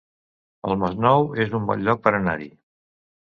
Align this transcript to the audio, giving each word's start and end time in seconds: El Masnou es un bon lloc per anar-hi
El 0.69 0.73
Masnou 0.83 1.27
es 1.45 1.53
un 1.59 1.69
bon 1.71 1.85
lloc 1.89 2.01
per 2.07 2.13
anar-hi 2.21 2.49